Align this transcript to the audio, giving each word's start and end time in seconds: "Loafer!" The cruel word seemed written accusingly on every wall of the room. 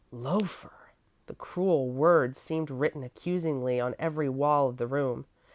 "Loafer!" 0.11 0.93
The 1.27 1.35
cruel 1.35 1.91
word 1.91 2.35
seemed 2.35 2.71
written 2.71 3.03
accusingly 3.03 3.79
on 3.79 3.93
every 3.99 4.29
wall 4.29 4.67
of 4.67 4.77
the 4.77 4.87
room. 4.87 5.27